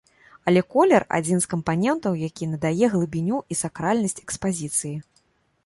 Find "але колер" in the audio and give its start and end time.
0.51-1.03